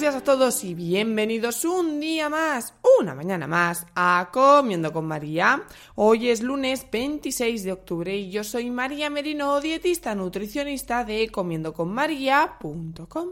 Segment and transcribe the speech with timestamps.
[0.00, 5.06] Buenos días a todos y bienvenidos un día más, una mañana más a Comiendo con
[5.06, 5.62] María.
[5.94, 13.28] Hoy es lunes 26 de octubre y yo soy María Merino, dietista nutricionista de comiendoconmaria.com,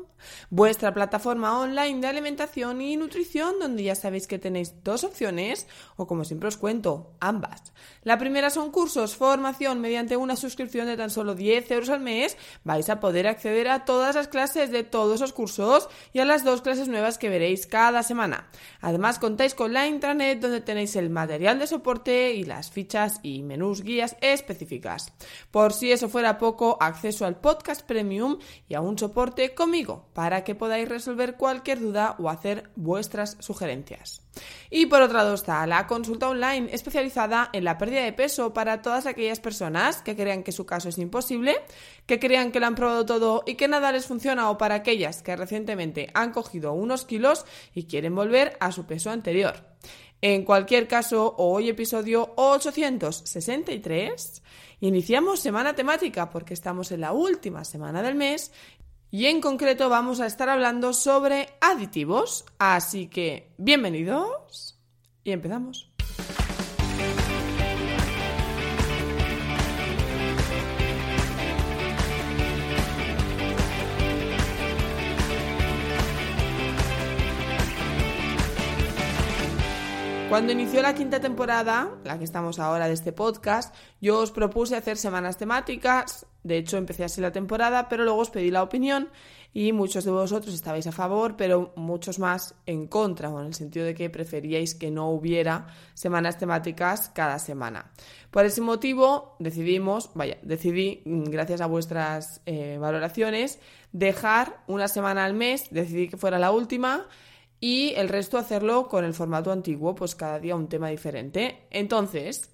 [0.49, 6.07] vuestra plataforma online de alimentación y nutrición donde ya sabéis que tenéis dos opciones o
[6.07, 7.75] como siempre os cuento, ambas.
[8.05, 12.39] La primera son cursos, formación mediante una suscripción de tan solo 10 euros al mes,
[12.65, 16.43] vais a poder acceder a todas las clases de todos esos cursos y a las
[16.43, 18.49] dos clases nuevas que veréis cada semana.
[18.81, 23.43] Además contáis con la intranet donde tenéis el material de soporte y las fichas y
[23.43, 25.13] menús guías específicas.
[25.51, 30.45] Por si eso fuera poco, acceso al podcast premium y a un soporte conmigo para
[30.45, 34.28] que podáis resolver cualquier duda o hacer vuestras sugerencias.
[34.71, 38.83] Y por otro lado está la consulta online especializada en la pérdida de peso para
[38.83, 41.57] todas aquellas personas que crean que su caso es imposible,
[42.07, 45.23] que crean que lo han probado todo y que nada les funciona o para aquellas
[45.23, 49.65] que recientemente han cogido unos kilos y quieren volver a su peso anterior.
[50.21, 54.43] En cualquier caso, hoy episodio 863,
[54.81, 58.51] iniciamos semana temática porque estamos en la última semana del mes
[59.11, 62.45] y en concreto vamos a estar hablando sobre aditivos.
[62.59, 64.79] Así que, bienvenidos
[65.25, 65.88] y empezamos.
[80.29, 84.77] Cuando inició la quinta temporada, la que estamos ahora de este podcast, yo os propuse
[84.77, 86.27] hacer semanas temáticas.
[86.45, 89.09] De hecho, empecé así la temporada, pero luego os pedí la opinión
[89.55, 93.55] y muchos de vosotros estabais a favor, pero muchos más en contra, o en el
[93.55, 97.91] sentido de que preferíais que no hubiera semanas temáticas cada semana.
[98.31, 103.61] Por ese motivo decidimos, vaya, decidí, gracias a vuestras eh, valoraciones,
[103.93, 107.07] dejar una semana al mes, decidí que fuera la última
[107.61, 111.63] y el resto hacerlo con el formato antiguo, pues cada día un tema diferente.
[111.71, 112.51] Entonces,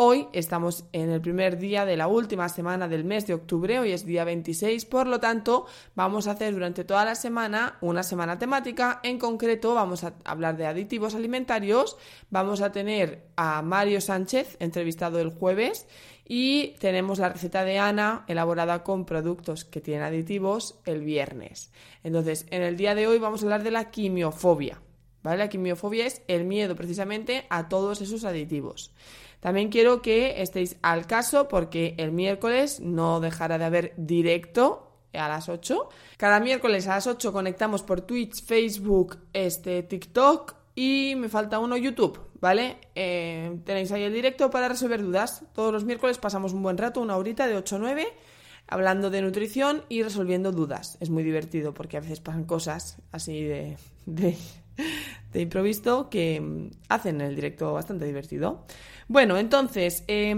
[0.00, 3.90] hoy estamos en el primer día de la última semana del mes de octubre, hoy
[3.90, 5.66] es día 26, por lo tanto,
[5.96, 10.56] vamos a hacer durante toda la semana una semana temática, en concreto vamos a hablar
[10.56, 11.96] de aditivos alimentarios,
[12.30, 15.88] vamos a tener a Mario Sánchez entrevistado el jueves
[16.24, 21.72] y tenemos la receta de Ana elaborada con productos que tienen aditivos el viernes.
[22.04, 24.80] Entonces, en el día de hoy vamos a hablar de la quimiofobia.
[25.22, 25.38] ¿Vale?
[25.38, 28.92] La quimiofobia es el miedo precisamente a todos esos aditivos.
[29.40, 35.28] También quiero que estéis al caso porque el miércoles no dejará de haber directo a
[35.28, 35.88] las 8.
[36.16, 41.76] Cada miércoles a las 8 conectamos por Twitch, Facebook, este, TikTok y me falta uno
[41.76, 42.78] YouTube, ¿vale?
[42.94, 45.44] Eh, tenéis ahí el directo para resolver dudas.
[45.52, 48.06] Todos los miércoles pasamos un buen rato, una horita de 8 a 9,
[48.66, 50.96] hablando de nutrición y resolviendo dudas.
[51.00, 54.36] Es muy divertido porque a veces pasan cosas así de, de,
[55.32, 58.64] de improviso que mm, hacen el directo bastante divertido.
[59.08, 60.34] Bueno, entonces, eh,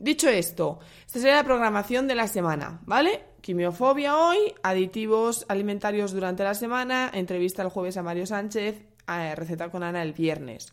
[0.00, 3.24] dicho esto, esta sería la programación de la semana, ¿vale?
[3.40, 9.70] Quimiofobia hoy, aditivos alimentarios durante la semana, entrevista el jueves a Mario Sánchez, a receta
[9.70, 10.72] con Ana el viernes.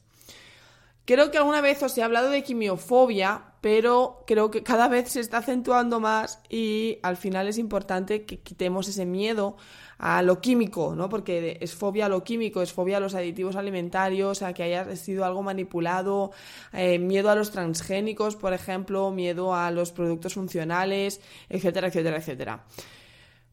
[1.10, 5.22] Creo que alguna vez os he hablado de quimiofobia, pero creo que cada vez se
[5.22, 9.58] está acentuando más y al final es importante que quitemos ese miedo
[9.98, 11.10] a lo químico, ¿no?
[11.10, 14.96] Porque es fobia a lo químico, es fobia a los aditivos alimentarios, a que haya
[14.96, 16.30] sido algo manipulado,
[16.74, 22.66] eh, miedo a los transgénicos, por ejemplo, miedo a los productos funcionales, etcétera, etcétera, etcétera.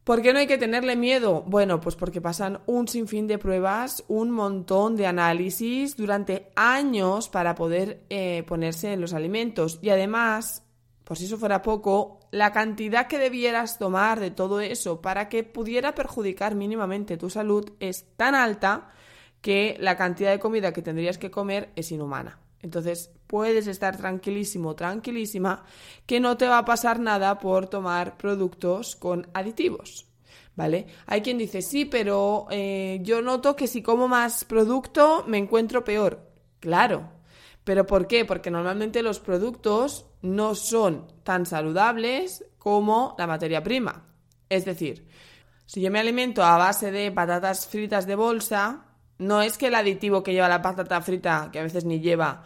[0.06, 1.42] ¿Por qué no hay que tenerle miedo?
[1.48, 7.56] Bueno, pues porque pasan un sinfín de pruebas, un montón de análisis durante años para
[7.56, 9.80] poder eh, ponerse en los alimentos.
[9.82, 10.62] Y además,
[11.02, 15.42] por si eso fuera poco, la cantidad que debieras tomar de todo eso para que
[15.42, 18.92] pudiera perjudicar mínimamente tu salud es tan alta
[19.40, 22.38] que la cantidad de comida que tendrías que comer es inhumana.
[22.62, 25.64] Entonces puedes estar tranquilísimo, tranquilísima,
[26.06, 30.06] que no te va a pasar nada por tomar productos con aditivos.
[30.54, 30.86] ¿Vale?
[31.06, 35.84] Hay quien dice, sí, pero eh, yo noto que si como más producto me encuentro
[35.84, 36.30] peor.
[36.60, 37.12] Claro.
[37.62, 38.24] ¿Pero por qué?
[38.24, 44.06] Porque normalmente los productos no son tan saludables como la materia prima.
[44.48, 45.08] Es decir,
[45.66, 48.85] si yo me alimento a base de patatas fritas de bolsa,
[49.18, 52.44] no es que el aditivo que lleva la patata frita, que a veces ni lleva,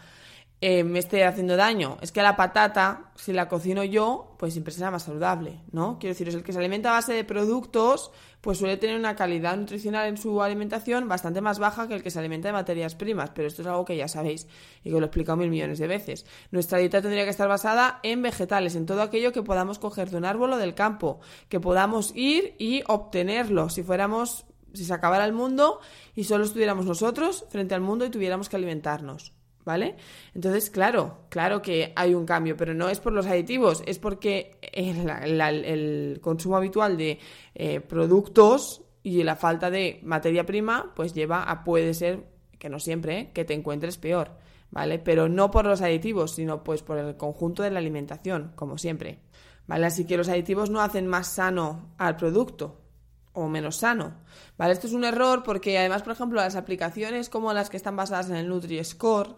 [0.62, 1.96] eh, me esté haciendo daño.
[2.02, 5.98] Es que la patata, si la cocino yo, pues siempre será más saludable, ¿no?
[5.98, 8.10] Quiero decir, es el que se alimenta a base de productos,
[8.42, 12.10] pues suele tener una calidad nutricional en su alimentación bastante más baja que el que
[12.10, 14.48] se alimenta de materias primas, pero esto es algo que ya sabéis
[14.84, 16.26] y que lo he explicado mil millones de veces.
[16.50, 20.18] Nuestra dieta tendría que estar basada en vegetales, en todo aquello que podamos coger de
[20.18, 23.70] un árbol o del campo, que podamos ir y obtenerlo.
[23.70, 25.80] Si fuéramos, si se acabara el mundo
[26.14, 29.32] y solo estuviéramos nosotros frente al mundo y tuviéramos que alimentarnos.
[29.64, 29.96] ¿vale?
[30.34, 34.58] Entonces, claro, claro que hay un cambio, pero no es por los aditivos, es porque
[34.72, 37.18] el, consumo habitual de
[37.54, 42.24] eh, productos y la falta de materia prima, pues lleva a, puede ser,
[42.58, 43.30] que no siempre, ¿eh?
[43.32, 44.32] que te encuentres peor,
[44.70, 44.98] ¿vale?
[44.98, 49.20] Pero no por los aditivos, sino pues por el conjunto de la alimentación, como siempre,
[49.66, 49.86] ¿vale?
[49.86, 52.80] Así que los aditivos no hacen más sano al producto,
[53.32, 54.14] o menos sano.
[54.56, 54.72] ¿Vale?
[54.72, 58.30] Esto es un error porque además, por ejemplo, las aplicaciones como las que están basadas
[58.30, 59.36] en el Nutri-Score,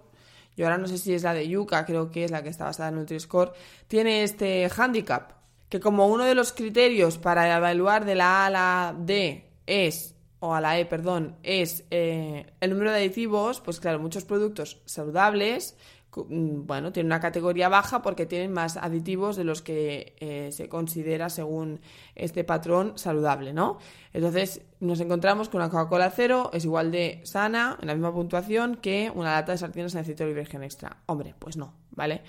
[0.57, 2.65] y ahora no sé si es la de Yuka, creo que es la que está
[2.65, 3.53] basada en Nutri-Score,
[3.89, 5.33] tiene este handicap,
[5.69, 10.15] que como uno de los criterios para evaluar de la A a la D es,
[10.41, 14.83] o a la E, perdón, es eh, el número de aditivos, pues claro, muchos productos
[14.85, 15.77] saludables
[16.15, 21.31] bueno, tiene una categoría baja porque tienen más aditivos de los que eh, se considera
[21.31, 21.81] según
[22.15, 23.79] este patrón saludable, ¿no?
[24.13, 28.77] Entonces nos encontramos con una Coca-Cola cero es igual de sana, en la misma puntuación,
[28.77, 30.99] que una lata de sardinas en aceite de virgen extra.
[31.07, 32.23] Hombre, pues no, ¿vale?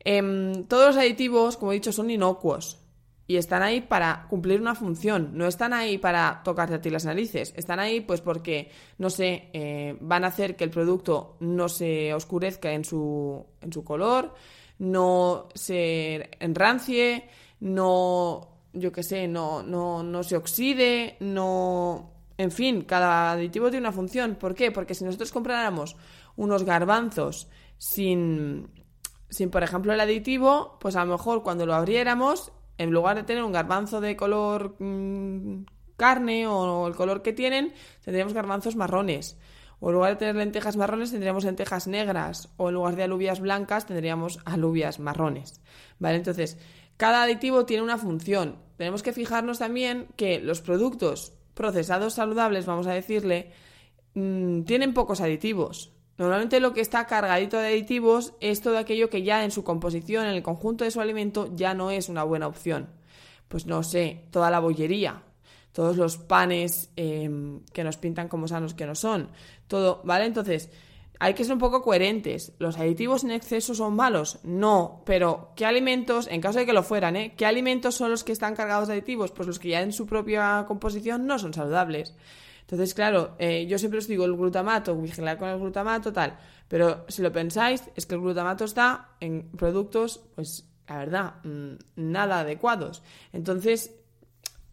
[0.00, 2.83] Em, todos los aditivos, como he dicho, son inocuos
[3.26, 7.06] y están ahí para cumplir una función, no están ahí para tocarte a ti las
[7.06, 11.68] narices, están ahí pues porque, no sé, eh, van a hacer que el producto no
[11.68, 14.34] se oscurezca en su, en su color,
[14.78, 17.28] no se enrancie,
[17.60, 22.10] no, yo qué sé, no, no, no se oxide, no...
[22.36, 24.34] En fin, cada aditivo tiene una función.
[24.34, 24.72] ¿Por qué?
[24.72, 25.94] Porque si nosotros compráramos
[26.34, 27.46] unos garbanzos
[27.78, 28.68] sin,
[29.30, 33.22] sin, por ejemplo, el aditivo, pues a lo mejor cuando lo abriéramos en lugar de
[33.22, 35.64] tener un garbanzo de color mm,
[35.96, 37.72] carne o el color que tienen,
[38.04, 39.38] tendríamos garbanzos marrones.
[39.80, 42.48] O en lugar de tener lentejas marrones, tendríamos lentejas negras.
[42.56, 45.60] O en lugar de alubias blancas, tendríamos alubias marrones.
[45.98, 46.16] ¿Vale?
[46.16, 46.58] Entonces,
[46.96, 48.56] cada aditivo tiene una función.
[48.76, 53.52] Tenemos que fijarnos también que los productos procesados saludables, vamos a decirle,
[54.14, 55.93] mm, tienen pocos aditivos.
[56.16, 60.26] Normalmente lo que está cargadito de aditivos es todo aquello que ya en su composición,
[60.26, 62.88] en el conjunto de su alimento, ya no es una buena opción.
[63.48, 65.22] Pues no sé, toda la bollería,
[65.72, 69.30] todos los panes em, que nos pintan como sanos que no son,
[69.66, 70.24] todo, ¿vale?
[70.24, 70.70] Entonces,
[71.18, 72.52] hay que ser un poco coherentes.
[72.58, 74.38] ¿Los aditivos en exceso son malos?
[74.44, 77.34] No, pero ¿qué alimentos, en caso de que lo fueran, ¿eh?
[77.36, 79.32] ¿Qué alimentos son los que están cargados de aditivos?
[79.32, 82.14] Pues los que ya en su propia composición no son saludables.
[82.64, 86.38] Entonces, claro, eh, yo siempre os digo el glutamato, vigilar con el glutamato, tal.
[86.66, 91.74] Pero si lo pensáis, es que el glutamato está en productos, pues, la verdad, mm,
[91.96, 93.02] nada adecuados.
[93.32, 93.94] Entonces,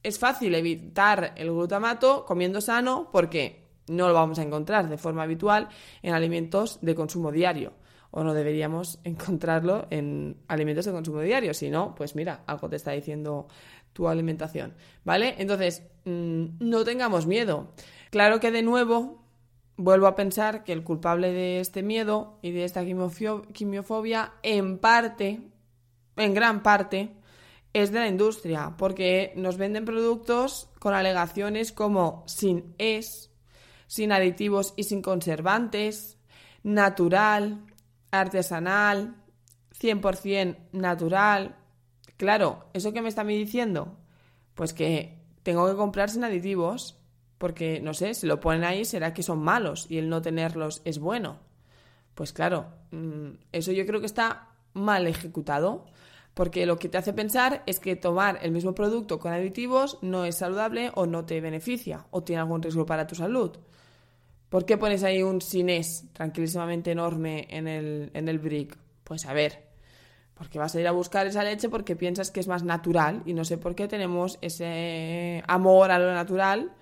[0.04, 5.24] es fácil evitar el glutamato comiendo sano porque no lo vamos a encontrar de forma
[5.24, 5.68] habitual
[6.02, 7.74] en alimentos de consumo diario.
[8.12, 11.54] O no deberíamos encontrarlo en alimentos de consumo diario.
[11.54, 13.48] Si no, pues mira, algo te está diciendo
[13.94, 15.36] tu alimentación, ¿vale?
[15.38, 17.74] Entonces, mm, no tengamos miedo.
[18.10, 19.22] Claro que de nuevo
[19.78, 25.42] vuelvo a pensar que el culpable de este miedo y de esta quimiofobia, en parte,
[26.16, 27.16] en gran parte,
[27.74, 33.32] es de la industria, porque nos venden productos con alegaciones como sin es,
[33.88, 36.18] sin aditivos y sin conservantes,
[36.64, 37.66] natural,
[38.12, 39.16] artesanal,
[39.72, 41.56] 100% natural,
[42.22, 43.98] Claro, ¿eso qué me está diciendo?
[44.54, 47.00] Pues que tengo que comprar sin aditivos,
[47.40, 50.84] porque, no sé, si lo ponen ahí será que son malos y el no tenerlos
[50.86, 51.40] es bueno.
[52.14, 55.86] Pues claro, mm, eso yo creo que está mal ejecutado,
[56.36, 60.24] porque lo que te hace pensar es que tomar el mismo producto con aditivos no
[60.24, 63.58] es saludable o no te beneficia o tiene algún riesgo para tu salud.
[64.52, 68.78] ¿Por qué pones ahí un sinés tranquilísimamente enorme en el, en el brick?
[69.06, 69.64] Pues a ver,
[70.34, 73.34] porque vas a ir a buscar esa leche porque piensas que es más natural y
[73.34, 76.76] no sé por qué tenemos ese amor a lo natural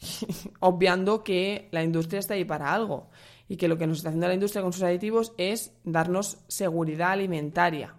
[0.60, 3.08] obviando que la industria está ahí para algo
[3.48, 7.12] y que lo que nos está haciendo la industria con sus aditivos es darnos seguridad
[7.12, 7.94] alimentaria,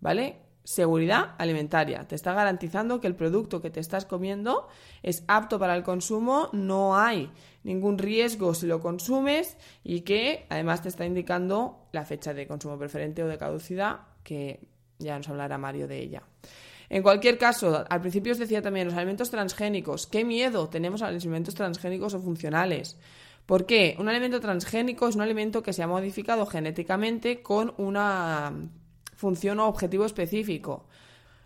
[0.00, 0.36] ¿vale?
[0.64, 2.06] Seguridad alimentaria.
[2.06, 4.68] Te está garantizando que el producto que te estás comiendo
[5.02, 7.30] es apto para el consumo, no hay
[7.64, 12.78] ningún riesgo si lo consumes y que además te está indicando la fecha de consumo
[12.78, 14.60] preferente o de caducidad, que
[14.98, 16.22] ya nos hablará Mario de ella.
[16.90, 20.06] En cualquier caso, al principio os decía también los alimentos transgénicos.
[20.06, 22.98] ¿Qué miedo tenemos a los alimentos transgénicos o funcionales?
[23.46, 23.96] ¿Por qué?
[23.98, 28.52] Un alimento transgénico es un alimento que se ha modificado genéticamente con una
[29.20, 30.86] función o objetivo específico.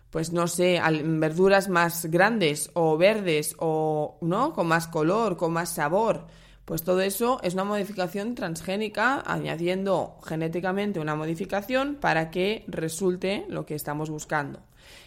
[0.09, 5.75] Pues no sé, verduras más grandes o verdes o no, con más color, con más
[5.75, 6.27] sabor.
[6.63, 13.65] Pues todo eso es una modificación transgénica, añadiendo genéticamente una modificación para que resulte lo
[13.65, 14.61] que estamos buscando.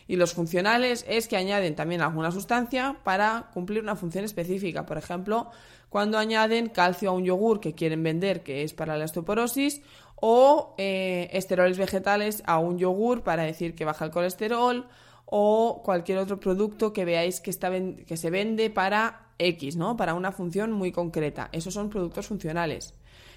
[0.07, 4.85] Y los funcionales es que añaden también alguna sustancia para cumplir una función específica.
[4.85, 5.51] Por ejemplo,
[5.89, 9.81] cuando añaden calcio a un yogur que quieren vender, que es para la osteoporosis,
[10.21, 14.89] o eh, esteroles vegetales a un yogur para decir que baja el colesterol,
[15.31, 19.97] o cualquier otro producto que veáis que, está que se vende para X, ¿no?
[19.97, 21.51] Para una función muy concreta.
[21.53, 22.95] Esos son productos funcionales.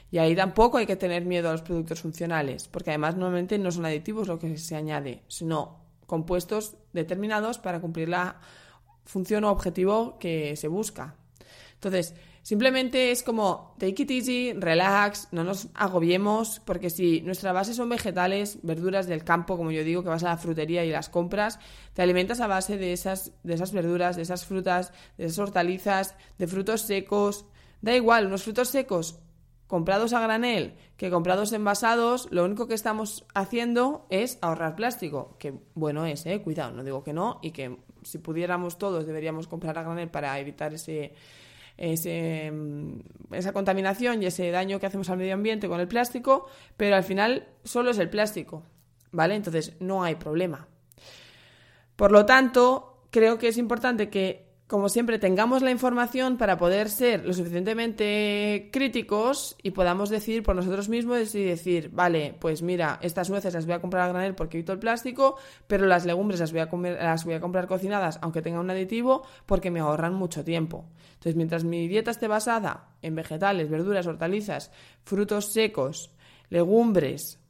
[0.10, 3.72] Y ahí tampoco hay que tener miedo a los productos funcionales, porque además normalmente no
[3.72, 8.40] son aditivos lo que se añade, sino compuestos determinados para cumplir la
[9.06, 11.16] función o objetivo que se busca.
[11.74, 17.74] Entonces, simplemente es como take it easy, relax, no nos agobiemos, porque si nuestra base
[17.74, 21.10] son vegetales, verduras del campo, como yo digo, que vas a la frutería y las
[21.10, 21.60] compras,
[21.94, 26.16] te alimentas a base de esas, de esas verduras, de esas frutas, de esas hortalizas,
[26.38, 27.46] de frutos secos.
[27.82, 29.20] Da igual, unos frutos secos
[29.72, 35.54] comprados a granel que comprados envasados, lo único que estamos haciendo es ahorrar plástico, que
[35.76, 39.78] bueno es, eh, cuidado, no digo que no, y que si pudiéramos todos deberíamos comprar
[39.78, 41.14] a granel para evitar ese,
[41.78, 46.48] ese, mm, esa contaminación y ese daño que hacemos al medio ambiente con el plástico,
[46.78, 48.64] pero al final solo es el plástico,
[49.12, 49.36] ¿vale?
[49.36, 50.68] Entonces no hay problema.
[51.96, 56.90] Por lo tanto, creo que es importante que como siempre, tengamos la información para poder
[56.90, 62.98] ser lo suficientemente críticos y podamos decir por nosotros mismos y decir, vale, pues mira,
[63.02, 65.36] estas nueces las voy a comprar a granel porque evito el plástico,
[65.68, 68.70] pero las legumbres las voy a, comer, las voy a comprar cocinadas aunque tengan un
[68.70, 70.86] aditivo porque me ahorran mucho tiempo.
[71.16, 74.72] Entonces, mientras mi dieta esté basada en vegetales, verduras, hortalizas,
[75.04, 76.16] frutos secos,
[76.48, 77.42] legumbres,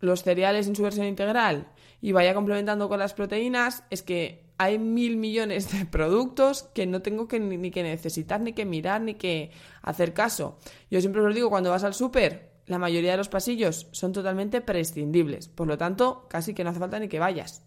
[0.00, 1.68] los cereales en su versión integral
[2.02, 7.02] y vaya complementando con las proteínas, es que hay mil millones de productos que no
[7.02, 9.50] tengo que, ni, que necesitar, ni que mirar, ni que
[9.82, 10.58] hacer caso.
[10.90, 14.60] Yo siempre os digo, cuando vas al súper, la mayoría de los pasillos son totalmente
[14.60, 15.48] prescindibles.
[15.48, 17.64] Por lo tanto, casi que no hace falta ni que vayas.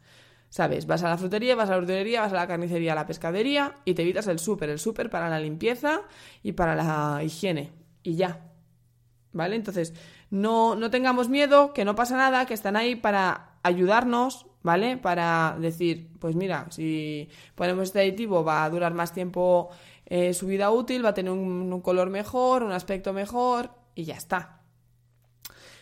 [0.49, 0.87] ¿Sabes?
[0.87, 3.75] Vas a la frutería, vas a la verdulería, vas a la carnicería, a la pescadería
[3.85, 4.69] y te evitas el súper.
[4.69, 6.01] El súper para la limpieza
[6.41, 7.71] y para la higiene.
[8.01, 8.47] Y ya.
[9.31, 9.55] ¿Vale?
[9.55, 9.93] Entonces,
[10.31, 14.97] no, no tengamos miedo, que no pasa nada, que están ahí para ayudarnos, ¿vale?
[14.97, 19.69] Para decir, pues mira, si ponemos este aditivo va a durar más tiempo
[20.05, 24.15] eh, su vida útil, va a tener un, color mejor, un aspecto mejor y ya
[24.15, 24.61] está.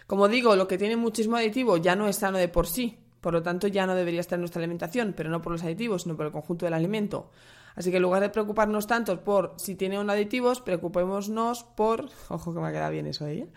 [0.06, 3.34] Como digo, lo que tiene muchísimo aditivo ya no es sano de por sí, por
[3.34, 6.16] lo tanto ya no debería estar en nuestra alimentación, pero no por los aditivos, sino
[6.16, 7.32] por el conjunto del alimento.
[7.78, 12.10] Así que en lugar de preocuparnos tanto por si tiene un aditivos, preocupémonos por...
[12.30, 13.42] Ojo que me ha quedado bien eso ahí.
[13.42, 13.48] ¿eh?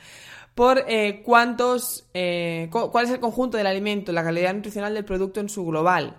[0.54, 5.40] por eh, cuántos, eh, cuál es el conjunto del alimento, la calidad nutricional del producto
[5.40, 6.18] en su global.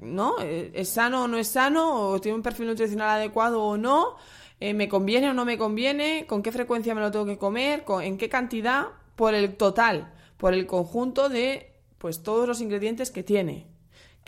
[0.00, 0.36] ¿no?
[0.40, 2.10] Eh, ¿Es sano o no es sano?
[2.10, 4.16] ¿O tiene un perfil nutricional adecuado o no?
[4.60, 6.26] ¿Me conviene o no me conviene?
[6.28, 7.84] ¿Con qué frecuencia me lo tengo que comer?
[8.02, 8.88] ¿En qué cantidad?
[9.16, 13.69] Por el total, por el conjunto de pues todos los ingredientes que tiene.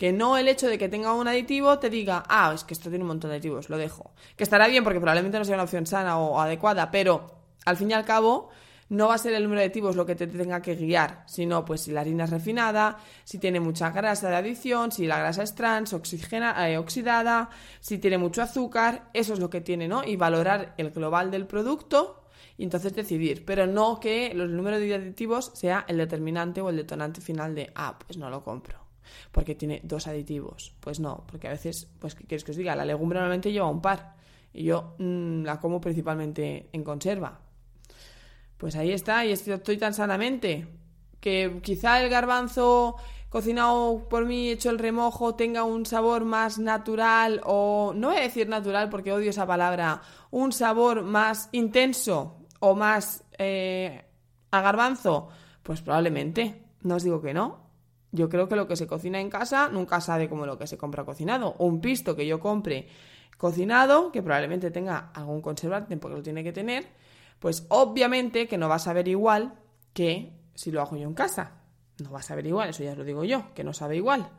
[0.03, 2.89] Que no el hecho de que tenga un aditivo te diga, ah, es que esto
[2.89, 4.11] tiene un montón de aditivos, lo dejo.
[4.35, 7.31] Que estará bien porque probablemente no sea una opción sana o adecuada, pero
[7.63, 8.49] al fin y al cabo
[8.89, 11.63] no va a ser el número de aditivos lo que te tenga que guiar, sino
[11.63, 15.41] pues si la harina es refinada, si tiene mucha grasa de adición, si la grasa
[15.41, 20.03] es trans, oxigena, eh, oxidada, si tiene mucho azúcar, eso es lo que tiene, ¿no?
[20.03, 22.25] Y valorar el global del producto
[22.57, 26.75] y entonces decidir, pero no que el número de aditivos sea el determinante o el
[26.75, 28.82] detonante final de, ah, pues no lo compro.
[29.31, 30.73] Porque tiene dos aditivos.
[30.79, 32.75] Pues no, porque a veces, pues, ¿qué que os diga?
[32.75, 34.15] La legumbre normalmente lleva un par.
[34.53, 37.39] Y yo mm, la como principalmente en conserva
[38.63, 40.65] pues ahí está, y estoy tan sanamente.
[41.19, 42.95] Que quizá el garbanzo
[43.27, 48.21] cocinado por mí, hecho el remojo, tenga un sabor más natural o, no voy a
[48.21, 54.05] decir natural porque odio esa palabra, un sabor más intenso o más eh,
[54.51, 55.27] a garbanzo,
[55.61, 57.62] pues probablemente, no os digo que no.
[58.13, 60.77] Yo creo que lo que se cocina en casa nunca sabe como lo que se
[60.77, 61.55] compra cocinado.
[61.57, 62.87] O un pisto que yo compre
[63.39, 66.85] cocinado, que probablemente tenga algún conservante porque lo tiene que tener,
[67.39, 69.55] pues obviamente que no va a saber igual
[69.93, 71.63] que si lo hago yo en casa.
[72.03, 74.29] No va a saber igual, eso ya lo digo yo, que no sabe igual.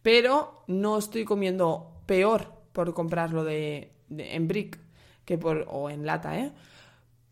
[0.00, 4.78] Pero no estoy comiendo peor por comprarlo de, en brick
[5.24, 6.52] que por, o en lata, ¿eh?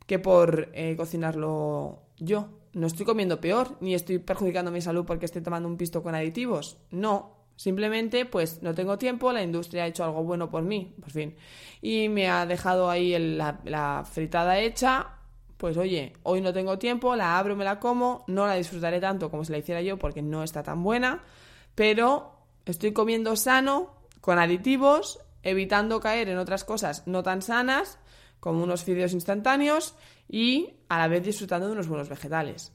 [0.07, 2.49] que por eh, cocinarlo yo.
[2.75, 6.15] No estoy comiendo peor, ni estoy perjudicando mi salud porque esté tomando un pisto con
[6.15, 6.79] aditivos.
[6.91, 11.11] No, Simplemente, pues no tengo tiempo, la industria ha hecho algo bueno por mí, por
[11.11, 11.37] fin.
[11.81, 15.19] Y me ha dejado ahí la, la, fritada hecha.
[15.59, 19.31] Pues oye, hoy no tengo tiempo, la abro, me la como, no la disfrutaré tanto
[19.31, 21.23] como si la hiciera yo porque no está tan buena,
[21.77, 22.33] pero
[22.65, 28.01] estoy comiendo sano, con aditivos, evitando caer en otras cosas no tan sanas,
[28.43, 29.95] como unos fideos instantáneos,
[30.29, 32.73] y a la vez disfrutando de unos buenos vegetales.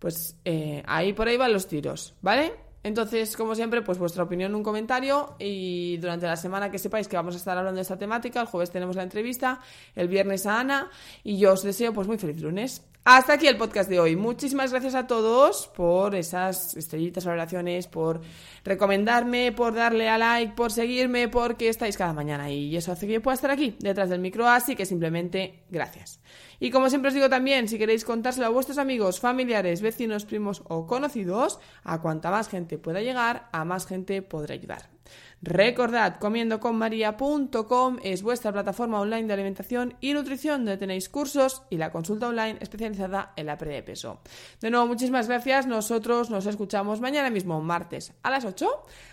[0.00, 2.52] Pues eh, ahí por ahí van los tiros, ¿vale?
[2.82, 7.06] Entonces, como siempre, pues vuestra opinión en un comentario y durante la semana que sepáis
[7.06, 9.60] que vamos a estar hablando de esta temática, el jueves tenemos la entrevista,
[9.94, 10.90] el viernes a Ana
[11.22, 12.82] y yo os deseo pues muy feliz lunes.
[13.08, 14.16] Hasta aquí el podcast de hoy.
[14.16, 18.20] Muchísimas gracias a todos por esas estrellitas, valoraciones, por
[18.64, 23.20] recomendarme, por darle a like, por seguirme, porque estáis cada mañana y eso hace que
[23.20, 26.18] pueda estar aquí detrás del micro, así que simplemente gracias.
[26.58, 30.64] Y como siempre os digo también, si queréis contárselo a vuestros amigos, familiares, vecinos, primos
[30.66, 34.95] o conocidos, a cuanta más gente pueda llegar, a más gente podrá ayudar.
[35.42, 41.92] Recordad, comiendoconmaria.com es vuestra plataforma online de alimentación y nutrición donde tenéis cursos y la
[41.92, 44.20] consulta online especializada en la pérdida de peso.
[44.60, 45.66] De nuevo, muchísimas gracias.
[45.66, 48.66] Nosotros nos escuchamos mañana mismo, martes a las 8.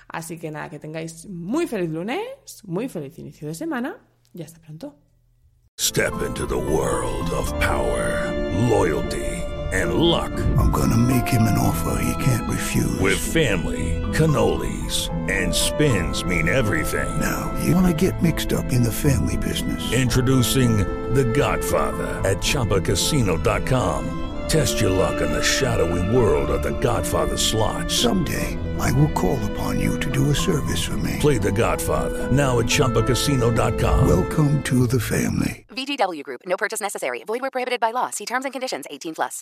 [0.07, 2.21] Así que nada, que tengáis muy feliz lunes,
[2.63, 3.97] muy feliz inicio de semana
[4.33, 4.95] y hasta pronto.
[5.79, 8.31] Step into the world of power,
[8.69, 9.32] loyalty,
[9.73, 10.31] and luck.
[10.57, 12.99] I'm gonna make him an offer he can't refuse.
[12.99, 17.19] With family, cannolis, and spins mean everything.
[17.19, 19.91] Now, you wanna get mixed up in the family business.
[19.91, 20.77] Introducing
[21.13, 24.19] The Godfather at ChumbaCasino.com.
[24.47, 27.89] Test your luck in the shadowy world of The Godfather slot.
[27.89, 31.17] Someday, I will call upon you to do a service for me.
[31.19, 34.07] Play The Godfather now at ChumbaCasino.com.
[34.07, 35.65] Welcome to the family.
[35.69, 36.41] VGW Group.
[36.45, 37.23] No purchase necessary.
[37.25, 38.09] Void where prohibited by law.
[38.11, 38.85] See terms and conditions.
[38.91, 39.31] 18 plus.